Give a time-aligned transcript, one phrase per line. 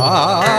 [0.00, 0.57] என்னை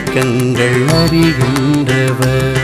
[0.00, 2.60] கண்கள் அறிகின்றவர்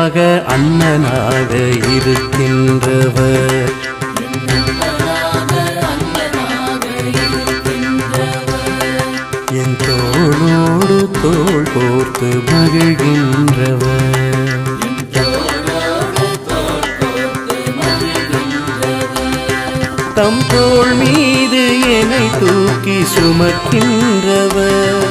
[0.02, 1.50] அன்பாக அண்ணனாக
[1.96, 3.70] இருக்கின்றவர்.
[9.50, 14.10] என் தோளோடு தோள் கோர்த்து மகிழ்கின்றவர்.
[20.14, 25.06] தம் தோள் மீது என்னை தூக்கி சுமக்கின்றவர்.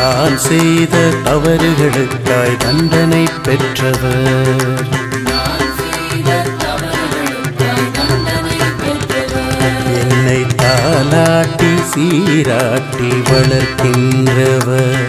[0.00, 4.88] தான் செய்த தவறுகளுக்காய் தண்டனை பெற்றவர்.
[10.00, 15.08] என்னை தாலாட்டி சீராட்டி வளர்க்கின்றவர்.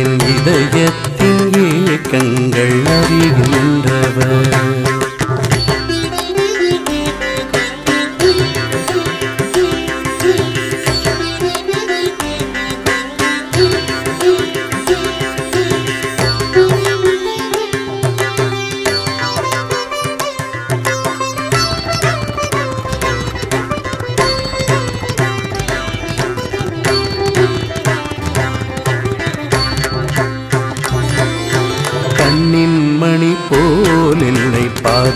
[0.00, 4.75] என் இதயத்தின் ஏக்கங்கள் அறிகின்றவர்.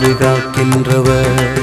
[0.01, 1.60] பாதுகாக்கின்றவர்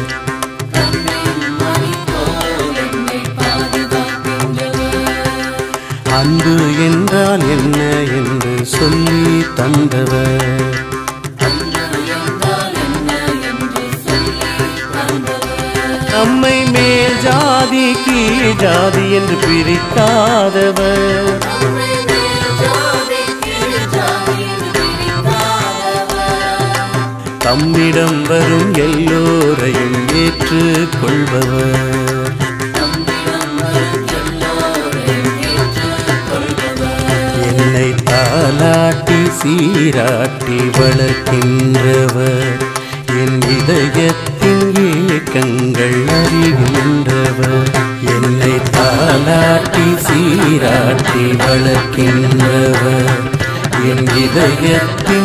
[39.89, 42.57] சீராட்டி வளர்க்கின்றவர்.
[43.07, 44.73] என் இதயத்தின்
[45.09, 47.71] ஏக்கங்கள் அறிகின்றவர்.
[48.07, 53.17] என்னை தாலாட்டி சீராட்டி வளர்க்கின்றவர்.
[53.89, 55.18] என் இதயத்தின்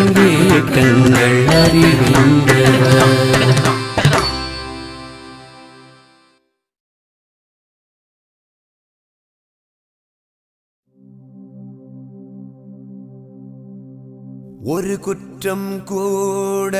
[14.63, 16.75] ஒரு குற்றம் கூட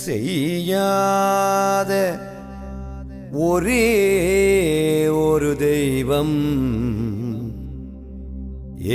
[0.00, 1.92] செய்யாத
[3.44, 3.86] ஒரே
[5.20, 6.38] ஒரு தெய்வம்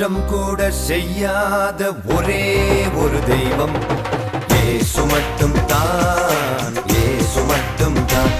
[0.00, 1.80] குற்றம் கூட செய்யாத
[2.14, 2.44] ஒரே
[3.00, 3.74] ஒரு தெய்வம்.
[4.58, 8.32] ஏசு மட்டும் தான் ஏசு மட்டும் தான்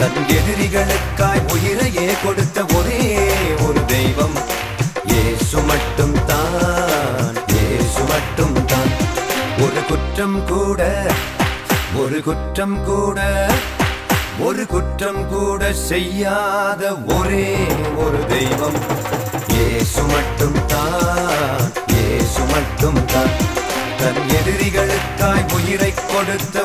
[0.00, 3.00] தன் எதிரிகளுக்காய் உயிரையே கொடுத்த ஒரே
[3.66, 4.36] ஒரு தெய்வம்.
[5.22, 8.92] ஏசு மட்டும் தான் ஏசு மட்டும் தான்
[9.66, 10.90] ஒரு குற்றம் கூட
[12.02, 13.20] ஒரு குற்றம் கூட
[14.48, 17.48] ஒரு குற்றம் கூட செய்யாத ஒரே
[18.04, 18.80] ஒரு தெய்வம்.
[19.62, 21.64] ஏசு மட்டும் தான்
[22.04, 23.32] ஏசு மட்டும் தான்
[24.00, 26.64] தன் எதிரிகளுக்காய் உயிரை கொடுத்த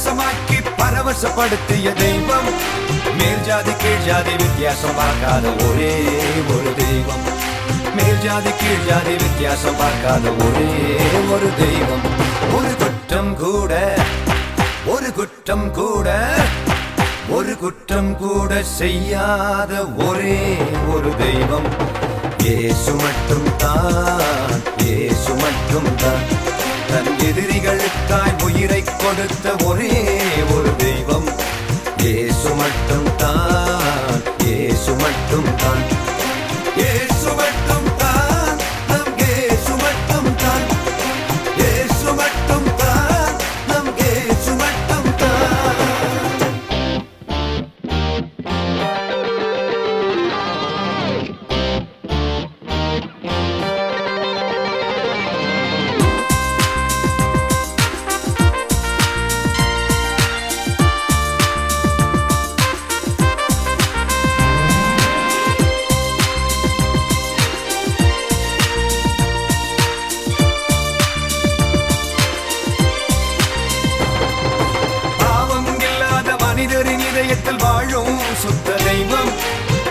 [0.00, 2.48] பழரசமாக்கி பரவசப்படுத்திய தெய்வம்.
[3.18, 5.92] மேல் ஜாதி கீழ் ஜாதி வித்தியாசம் பார்க்காத ஒரே
[6.54, 7.24] ஒரு தெய்வம்.
[7.96, 10.70] மேல் ஜாதி கீழ் ஜாதி வித்தியாசம் பார்க்காத ஒரே
[11.34, 12.04] ஒரு தெய்வம்.
[12.56, 13.72] ஒரு குற்றம் கூட
[14.94, 16.08] ஒரு குற்றம் கூட
[17.36, 19.72] ஒரு குற்றம் கூட செய்யாத
[20.08, 20.40] ஒரே
[20.94, 21.68] ஒரு தெய்வம்.
[22.56, 24.56] ஏசு மட்டும் தான்
[24.94, 26.49] ஏசு மட்டும் தான்
[26.90, 29.92] தன் எதிரிகளுக்காய் உயிரை கொடுத்த ஒரே
[30.54, 31.28] ஒரு தெய்வம்.
[32.10, 34.22] ஏசு மட்டும் தான்
[34.54, 35.82] ஏசு மட்டும் தான்
[36.86, 37.79] ஏசு மட்டும்
[77.20, 79.30] இதயத்தில் வாழும் சுத்த தெய்வம்.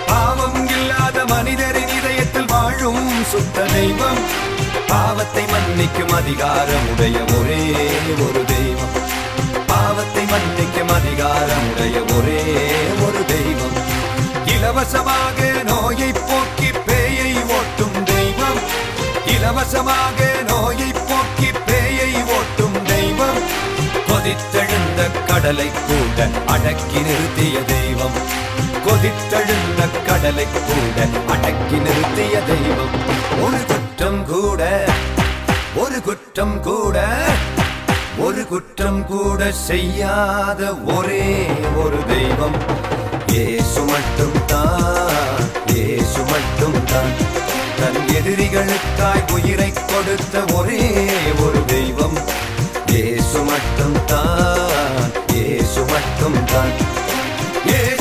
[0.07, 4.21] பாவம் இல்லாத மனிதரின் இதயத்தில் வாழும் சுத்த தெய்வம்.
[4.87, 7.61] பாவத்தை மன்னிக்கும் அதிகாரமுடைய ஒரே
[8.25, 8.95] ஒரு தெய்வம்.
[9.67, 12.43] பாவத்தை மன்னிக்கும் அதிகாரமுடைய ஒரே
[13.05, 13.77] ஒரு தெய்வம்.
[14.45, 18.59] இலவசமாக நோயை போக்கி பேயை ஓட்டும் தெய்வம்.
[19.25, 20.91] இலவசமாக நோயை
[24.29, 28.17] கொதித்தெழுந்த கடலை கூட அடக்கி நிறுத்திய தெய்வம்.
[28.85, 30.97] கொதித்தெழுந்த கடலை கூட
[31.33, 32.93] அடக்கி நிறுத்திய தெய்வம்.
[33.45, 34.61] ஒரு குற்றம் கூட
[35.83, 36.97] ஒரு குற்றம் கூட
[38.25, 40.61] ஒரு குற்றம் கூட செய்யாத
[40.97, 41.25] ஒரே
[41.83, 42.57] ஒரு தெய்வம்.
[43.45, 45.43] ஏசு மட்டும் தான்
[45.73, 47.13] இயேசு மட்டும் தான்
[47.79, 50.83] தன் எதிரிகளுக்காய் உயிரை கொடுத்த ஒரே
[51.47, 52.19] ஒரு தெய்வம்.
[52.97, 56.73] ஏசு மட்டும் தான் இயேசு மட்டும் தான்
[57.65, 57.98] இயேசு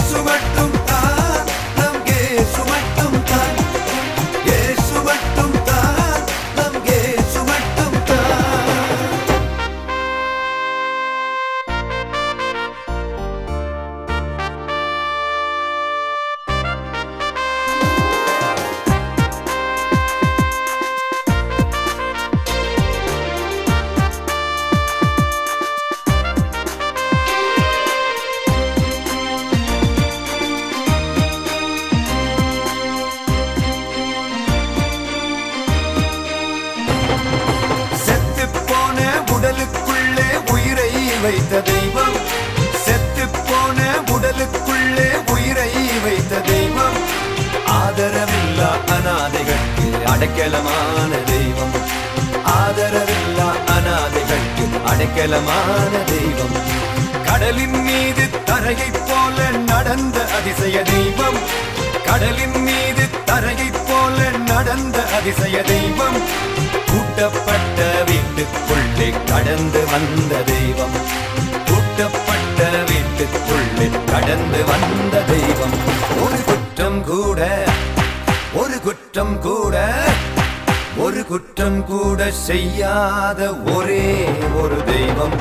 [84.69, 85.35] ஒரு தெய்வம்.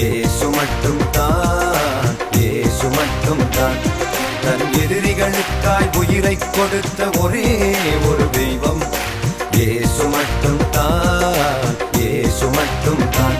[0.00, 3.78] ஏசு மட்டும் தான் ஏசு மட்டும் தான்
[4.44, 7.46] தன் எதிரிகளுக்காய் உயிரை கொடுத்த ஒரே
[8.10, 8.82] ஒரு தெய்வம்.
[9.66, 11.66] ஏசு மட்டும் தான்
[12.10, 13.38] ஏசு மட்டும் தான்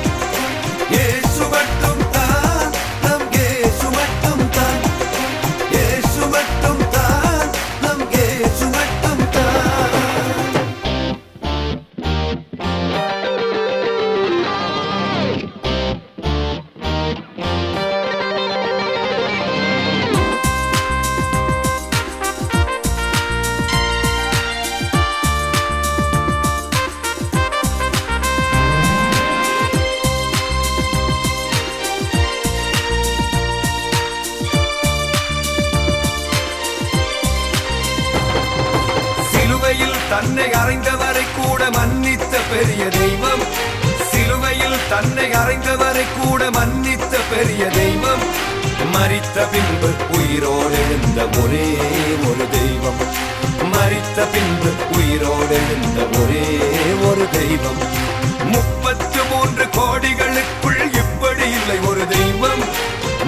[59.85, 62.63] கோடிகளுக்குள் இப்படி இல்லை ஒரு தெய்வம்.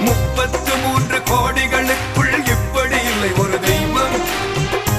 [0.05, 4.15] முப்பத்து மூன்று கோடிகளுக்குள் இப்படி இல்லை ஒரு தெய்வம்.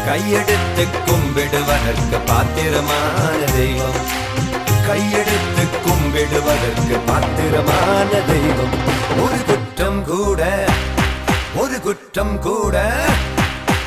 [0.09, 3.99] கையெடுத்து கும்பிடுவதற்கு பாத்திரமான தெய்வம்.
[4.89, 8.77] கையெடுத்து கும்பிடுவதற்கு பாத்திரமான தெய்வம்.
[9.25, 10.43] ஒரு குற்றம் கூட
[11.57, 12.77] ஒரு குற்றம் கூட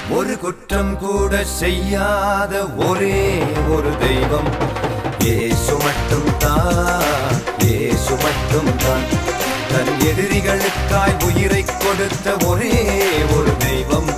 [0.09, 3.23] ஒரு குற்றம் கூட செய்யாத ஒரே
[3.69, 4.49] ஒரு தெய்வம்.
[5.19, 7.30] ஏசு மட்டும் தான்
[8.23, 9.05] மட்டும்தான்.
[9.71, 12.73] தன் எதிரிகளுக்காய் உயிரை கொடுத்த ஒரே
[13.35, 14.11] ஒரு தெய்வம்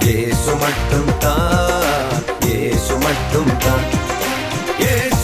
[0.00, 2.22] ஏசு மட்டும்தான்.
[2.46, 3.86] ஏசு மட்டும்தான்.
[4.78, 5.21] ஏசு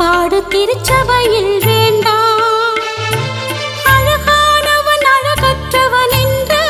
[0.00, 2.78] பாடு திருச்சபையில் வேண்டாம்.
[3.94, 6.62] அழகானவன் அழகற்றவன் என்று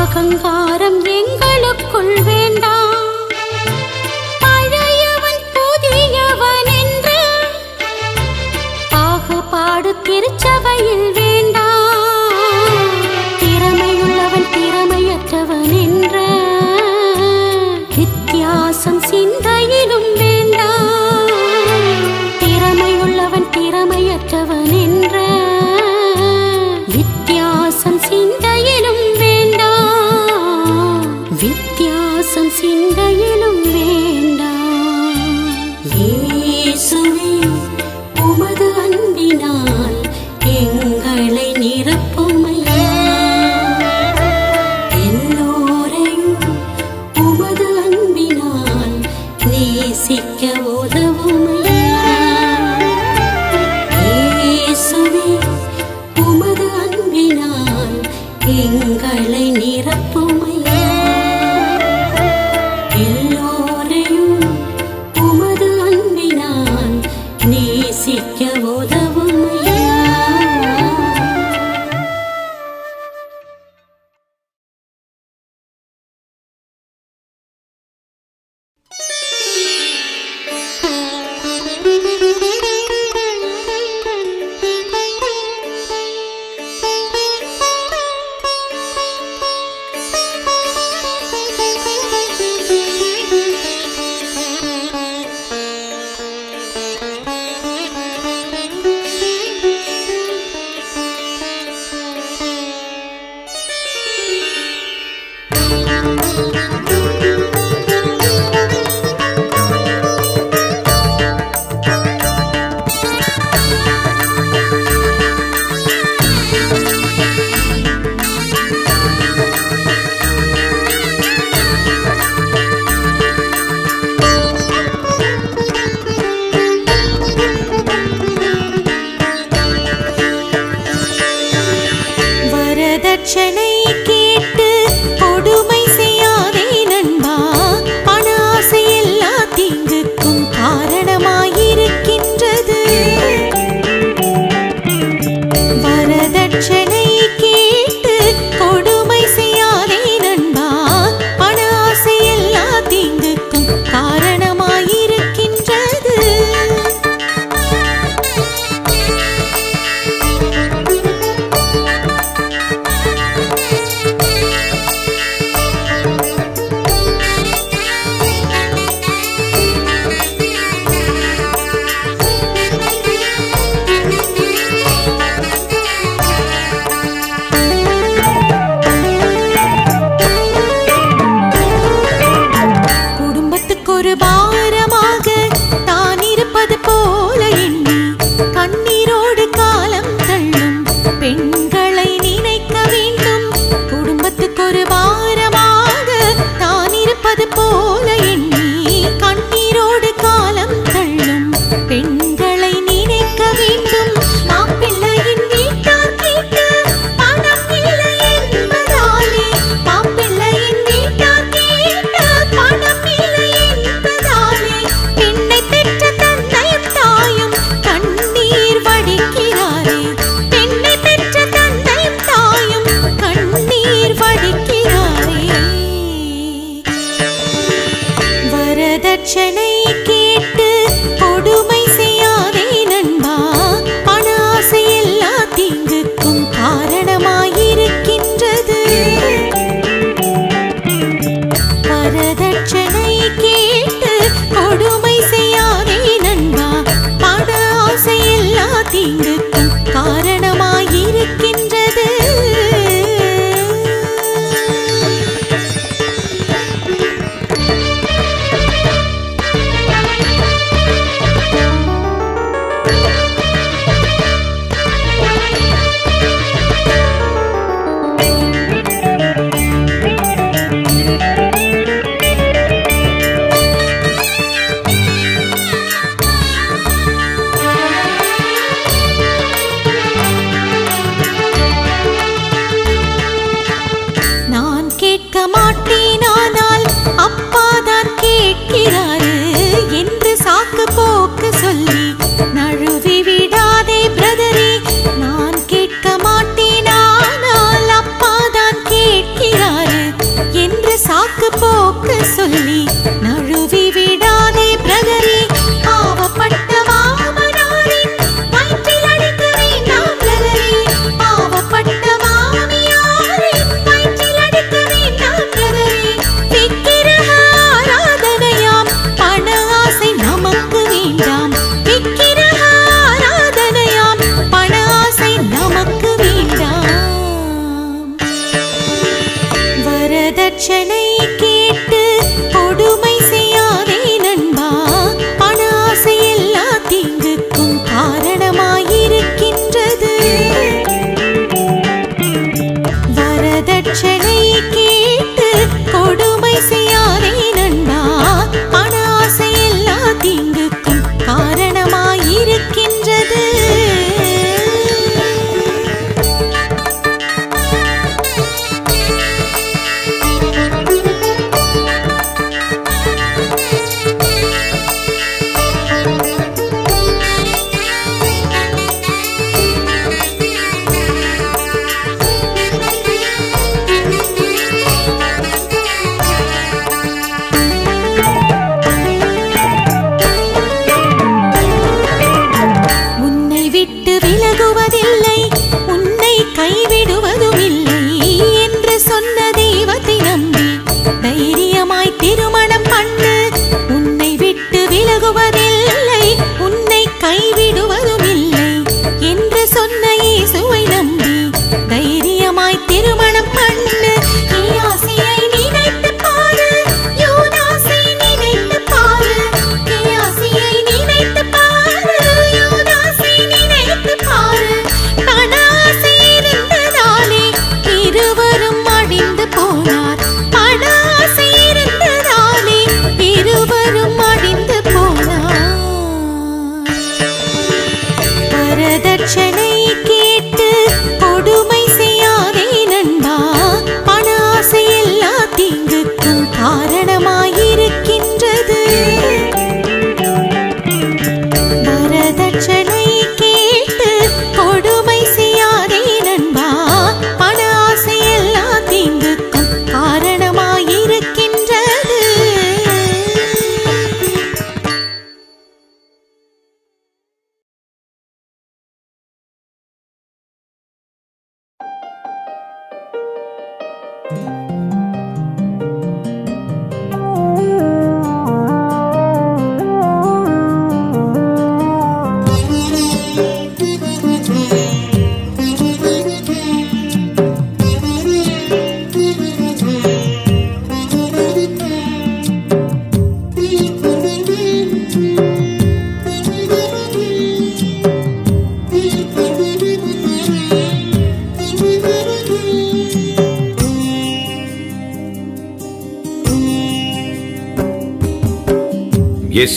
[0.00, 3.20] அகங்காரம் எங்களுக்குள் வேண்டாம்.
[4.44, 7.20] பழையவன் புதியவன் என்று
[8.94, 11.08] பாகுபாடு திருச்சபையில்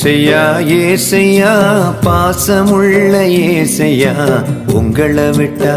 [0.08, 0.42] ஏசையா
[0.76, 1.50] ஏசையா
[2.06, 3.14] பாசமுள்ள
[3.54, 4.14] ஏசையா
[4.74, 5.74] உங்களை விட்டா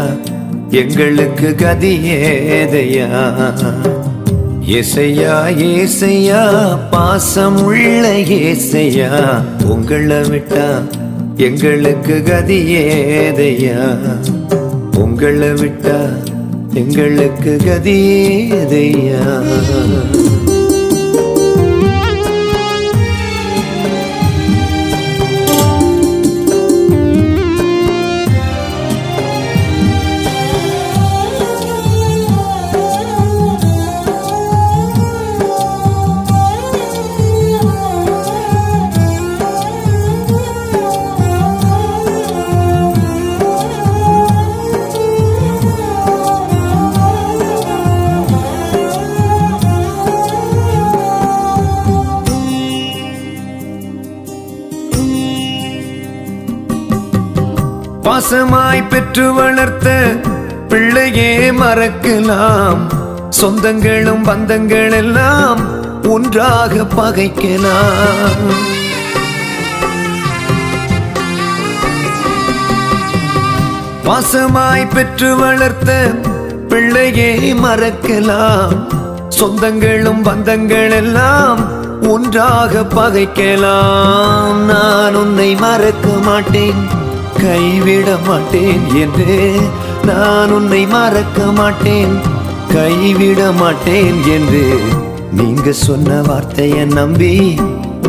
[0.71, 3.07] எங்களுக்கு கதி ஏதையா?
[4.77, 5.33] ஏசையா
[5.71, 6.39] ஏசையா
[6.93, 8.05] பாசமுள்ள
[8.39, 9.11] ஏசையா
[9.73, 10.65] உங்களை விட்டா
[11.47, 13.77] எங்களுக்கு கதி ஏதையா?
[14.97, 15.99] உங்களை விட்டா
[16.73, 17.99] எங்களுக்கு கதி
[18.61, 19.23] ஏதையா?
[58.31, 59.89] பாசமாய் பெற்று வளர்த்த
[60.69, 62.81] பிள்ளையே மறக்கலாம்.
[63.41, 65.59] சொந்தங்களும் பந்தங்கள் எல்லாம்
[66.03, 68.45] ஒன்றாக பகைக்கலாம்.
[74.05, 75.91] பாசமாய் பெற்று வளர்த்த
[76.69, 78.77] பிள்ளையே மறக்கலாம்.
[79.39, 81.61] சொந்தங்களும் பந்தங்கள் எல்லாம்
[82.07, 84.55] ஒன்றாக பகைக்கலாம்.
[84.71, 87.09] நான் உன்னை மறக்க மாட்டேன்.
[87.41, 89.59] கைவிட மாட்டேன் என்றே
[90.03, 92.13] நான் உன்னை மறக்க மாட்டேன்.
[92.73, 94.63] கைவிட மாட்டேன் என்று
[95.31, 97.59] நீங்க சொன்ன வார்த்தையை நம்பி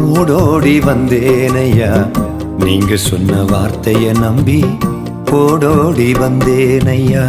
[0.01, 2.11] ஓடோடி வந்தேனையா?
[2.59, 4.65] நீங்க சொன்ன வார்த்தையை நம்பி
[5.31, 7.25] ஓடோடி வந்தேனையா?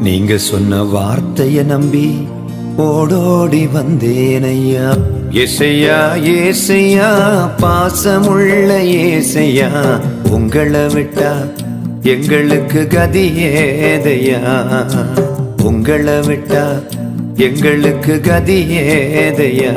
[0.00, 2.06] நீங்க சொன்ன வார்த்தையை நம்பி
[2.76, 4.86] ஓடோடி வந்தேனையா?
[5.32, 7.08] ஏசையா ஏசையா
[7.62, 8.70] பாசமுள்ள
[9.02, 9.68] ஏசையா
[10.30, 11.30] உங்களை விட்டா
[12.04, 14.40] எங்களுக்கு கதி ஏதையா?
[15.62, 16.64] உங்களை விட்டா
[17.36, 18.58] எங்களுக்கு கதி
[19.16, 19.72] ஏதையா?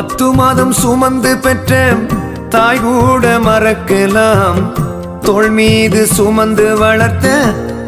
[0.00, 1.92] பத்து மாதம் சுமந்து பெற்ற
[2.48, 4.72] தாய் கூட மறக்கலாம்.
[5.20, 7.28] தோல் மீது சுமந்து வளர்த்த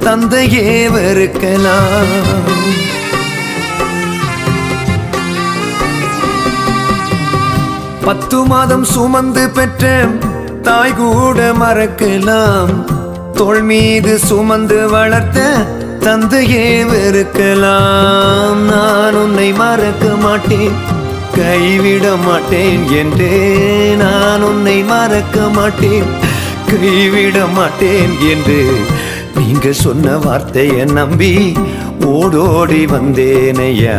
[0.01, 2.11] தந்தையே வெறுக்கலாம்.
[8.05, 10.07] பத்து மாதம் சுமந்து பெற்ற
[10.63, 12.85] தாய் கூட மறக்கலாம்.
[13.35, 15.41] தோல் மீது சுமந்து வளர்த்த
[16.01, 18.61] தந்தையே வெறுக்கலாம்.
[18.71, 20.92] நான் உன்னை மறக்க மாட்டேன்.
[21.35, 23.33] கைவிட மாட்டேன் என்றே
[23.97, 26.11] நான் உன்னை மறக்க மாட்டேன்.
[26.71, 28.59] கைவிட மாட்டேன் என்று
[29.37, 31.33] நீங்க சொன்ன வார்த்தையை நம்பி
[32.07, 33.97] ஓடோடி வந்தேனையா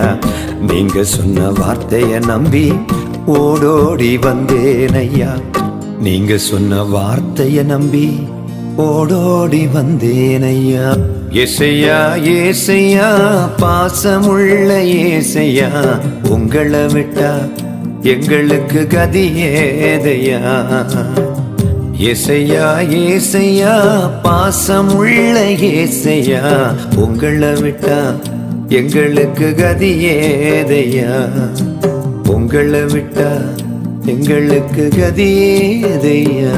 [0.62, 2.65] நீங்க சொன்ன வார்த்தையை நம்பி
[3.38, 5.32] ஓடோடி வந்தேனையா
[6.00, 8.08] நீங்க சொன்ன வார்த்தையை நம்பி
[8.84, 10.88] ஓடோடி வந்தேனையா
[11.34, 13.08] ஏசையா ஏசையா
[13.62, 14.69] பாசமுள்ள
[15.10, 15.69] ஏசையா
[16.30, 17.32] உங்களை விட்டா
[18.04, 20.39] எங்களுக்கு கதி ஏதையா?
[22.00, 23.74] ஏசையா ஏசையா
[24.26, 25.38] பாசமுள்ள
[25.72, 26.43] ஏசையா
[26.96, 27.98] உங்களை விட்டா
[28.69, 31.12] எங்களுக்கு கதி ஏதையா?
[32.28, 33.30] உங்களை விட்டா
[34.06, 35.30] எங்களுக்கு கதி
[35.84, 36.56] ஏதையா?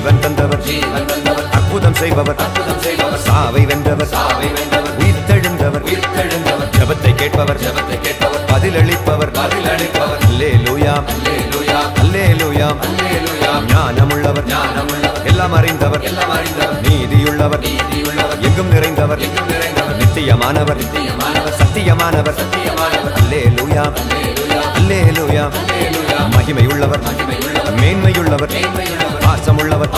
[0.00, 0.62] ஜீவன் தந்தவர்.
[0.62, 2.36] ஜீவன் தந்தவர் அற்புதம் செய்பவர்.
[2.36, 4.06] அற்புதம் செய்பவர் சாவை வென்றவர்.
[4.06, 5.82] சாவை வென்றவர் உயிர்த்தெழுந்தவர்.
[5.88, 7.60] உயிர்த்தெழுந்தவர் ஜெபத்தை கேட்பவர்.
[7.60, 9.30] ஜெபத்தை கேட்பவர் பதிலளிப்பவர்.
[9.40, 10.94] பதிலளிப்பவர் அல்லேலூயா.
[11.12, 11.78] அல்லேலூயா.
[12.02, 14.46] அல்லேலூயா அல்லேலூயா ஞானமுள்ளவர்.
[14.54, 16.02] ஞானமுள்ளவர் எல்லாம் அறிந்தவர்.
[16.02, 17.62] எல்லாம் அறிந்தவர் நீதியுள்ளவர்.
[17.62, 19.18] நீதியுள்ளவர் எங்கும் நிறைந்தவர்.
[19.18, 20.80] எங்கும் நிறைந்தவர் நித்தியமானவர்.
[20.80, 22.38] நித்தியமானவர் சத்தியமானவர்.
[22.42, 23.92] சத்தியமானவர் அல்லேலூயா.
[24.00, 24.62] அல்லேலூயா.
[24.80, 27.02] அல்லேலூயா அல்லேலூயா மகிமையுள்ளவர்.
[27.08, 28.99] மகிமையுள்ளவர் மேன்மையுள்ளவர் மேன்மையுள்ளவர்.
[29.40, 29.92] பாசம் உள்ளவர்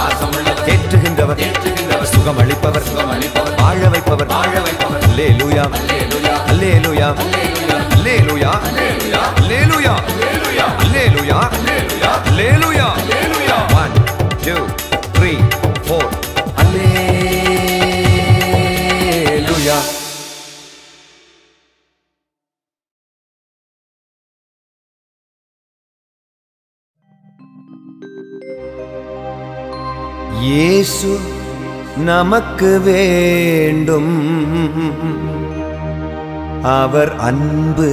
[0.67, 1.41] தேற்றுகின்றவர்
[2.13, 2.87] சுகம் அளிப்பவர்
[3.59, 4.31] வாழ வைப்பவர்
[5.07, 5.65] அல்லே லூயா
[6.53, 7.09] அல்லே லூயா
[7.93, 8.53] அல்லே லூயா
[9.41, 9.95] அல்லே லூயா
[10.83, 11.41] அல்லே லூயா
[12.23, 12.89] அல்லே லூயா
[13.75, 13.93] One,
[14.45, 14.61] two,
[15.15, 15.37] three.
[30.43, 31.19] இயேசு
[31.97, 34.13] நமக்கு வேண்டும்.
[36.63, 37.91] அவர் அன்பு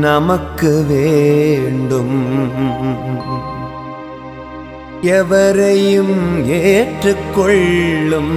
[0.00, 2.16] நமக்கு வேண்டும்.
[5.02, 8.36] எவரையும் ஏற்றுக்கொள்ளும்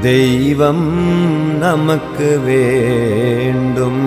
[0.00, 0.86] தெய்வம்
[1.58, 4.04] நமக்கு வேண்டும்.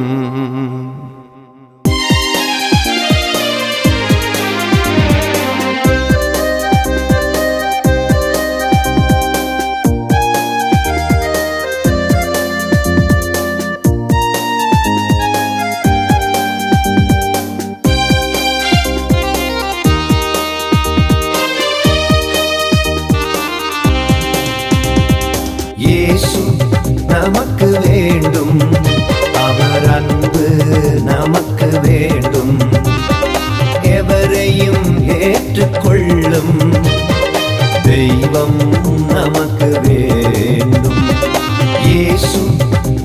[31.94, 32.54] வேண்டும்.
[33.82, 34.86] எவரையும்
[35.22, 36.56] ஏற்றுக்கொள்ளும்
[37.84, 38.62] தெய்வம்
[39.10, 41.02] நமக்கு வேண்டும்.
[41.86, 42.42] இயேசு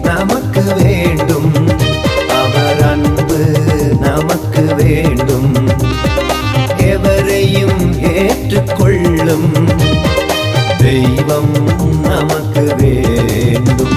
[0.02, 1.52] நமக்கு வேண்டும்.
[2.42, 3.40] அவர் அன்பு
[4.00, 5.50] நமக்கு வேண்டும்.
[6.92, 7.80] எவரையும்
[8.14, 9.50] ஏற்றுக்கொள்ளும்
[10.78, 11.54] தெய்வம்
[12.02, 13.96] நமக்கு வேண்டும்.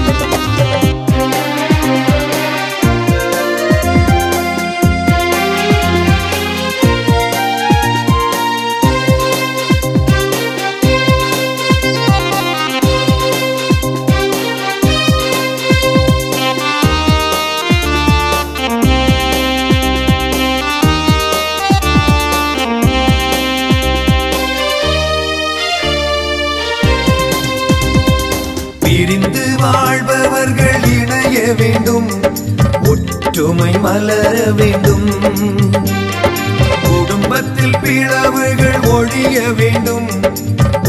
[34.52, 35.10] வேண்டும்.
[36.84, 40.08] குடும்பத்தில் பிளவுகள் ஒழிய வேண்டும்.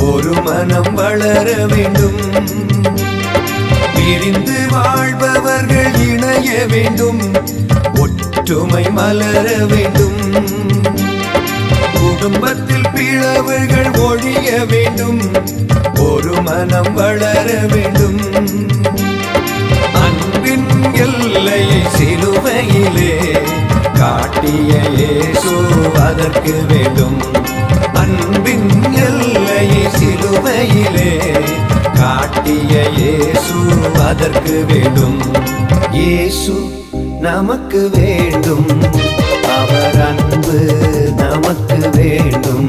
[0.00, 2.20] ஒரு மனம் வளர வேண்டும்.
[3.94, 7.20] பிரிந்து வாழ்பவர்கள் இணைய வேண்டும்.
[7.94, 10.20] ஒற்றுமை மலர வேண்டும்.
[11.94, 15.20] குடும்பத்தில் பிளவுகள் ஒழிய வேண்டும்.
[15.98, 18.20] ஒரு மனம் வளர வேண்டும்.
[19.94, 21.64] அன்பின் எல்லை
[21.96, 23.12] சிலுவையிலே
[23.98, 25.54] காட்டிய இயேசு
[25.94, 27.18] அதற்கு வேண்டும்.
[27.94, 29.68] அன்பின் எல்லை
[29.98, 31.12] சிலுவையிலே
[31.94, 33.58] காட்டிய இயேசு
[34.08, 35.18] அதற்கு வேண்டும்.
[35.92, 36.54] இயேசு
[37.20, 38.66] நமக்கு வேண்டும்.
[39.58, 40.58] அவர் அன்பு
[41.16, 42.68] நமக்கு வேண்டும்.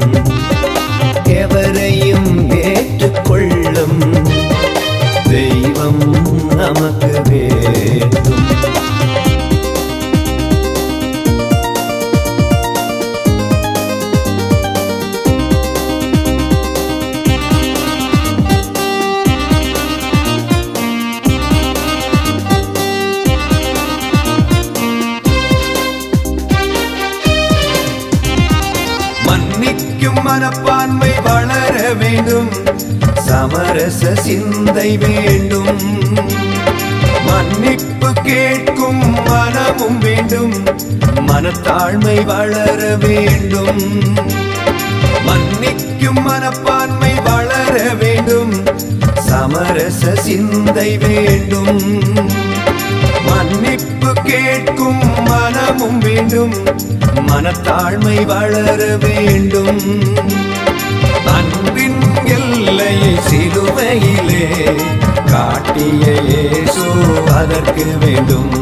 [45.26, 48.54] மன்னிக்கும் மனப்பான்மை வளர வேண்டும்.
[49.14, 51.80] சமரச சிந்தை வேண்டும்.
[53.28, 56.54] மன்னிப்பு கேட்கும் மனமும் வேண்டும்.
[57.26, 59.82] மனத்தாழ்மை வளர வேண்டும்.
[61.36, 64.44] அன்பின் எல்லையை சிலுவையிலே
[65.26, 66.84] காட்டிய இயேசு
[67.34, 68.52] அதற்கு வேண்டும்.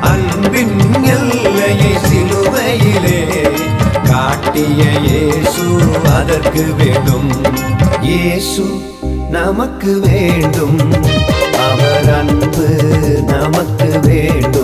[0.00, 3.11] அன்பின் எல்லையை சிலுவையிலே
[4.52, 5.66] காட்டிய இயேசு
[6.16, 7.30] அதற்கு வேண்டும்.
[8.02, 8.64] இயேசு
[9.30, 10.78] நமக்கு வேண்டும்.
[11.68, 12.68] அவர் அன்பு
[13.26, 14.61] நமக்கு வேண்டும்.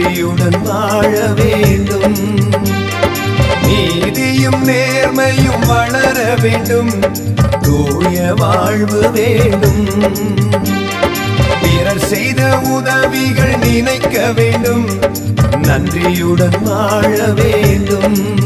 [0.00, 2.16] பிறர் நன்றியுடன் வாழ வேண்டும்.
[3.62, 6.90] நீதியும் நேர்மையும் வளர வேண்டும்.
[7.60, 9.88] தூய வாழ்வு வேண்டும்.
[11.62, 14.86] பிறர் செய்த உதவிகள் நினைக்க வேண்டும்.
[15.58, 18.38] நன்றியுடன் வாழ வேண்டும்.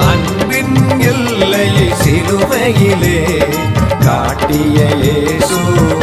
[0.00, 3.42] அன்பின் எல்லையை சிலுவையிலே
[4.00, 5.56] காட்டிய இயேசு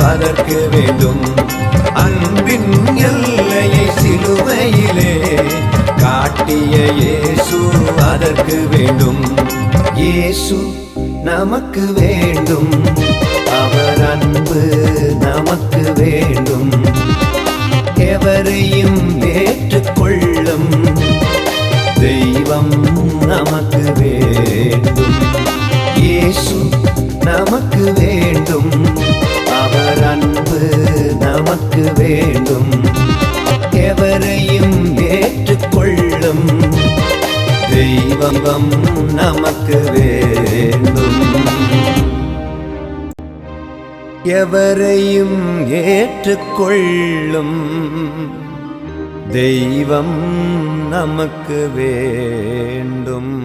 [0.03, 1.53] அதற்கு வேண்டும்.
[1.93, 3.84] அன்பின் எல்லையை
[4.15, 5.43] சிலுவையிலே
[6.01, 7.57] காட்டிய இயேசு
[8.11, 9.37] அதற்கு வேண்டும்.
[9.95, 10.73] இயேசு
[11.23, 12.69] நமக்கு வேண்டும்.
[13.47, 14.61] அவர் அன்பு
[15.19, 16.71] நமக்கு வேண்டும்.
[17.95, 20.69] எவரையும் ஏற்றுக்கொள்ளும்.
[21.99, 22.83] தெய்வம்
[23.27, 25.15] நமக்கு வேண்டும்.
[25.95, 26.69] இயேசு
[27.19, 28.71] நமக்கு வேண்டும்.
[29.61, 30.59] அவர் அன்பு
[31.19, 32.93] நமக்கு வேண்டும்.
[33.75, 36.71] எவரையும் ஏற்றுக்கொள்ளும்.
[37.73, 38.67] தெய்வம்
[39.13, 41.23] நமக்கு வேண்டும்.
[44.23, 46.73] எவரையும் ஏற்றுக்கொள்ளும்.
[49.31, 53.43] தெய்வம் நமக்கு வேண்டும்.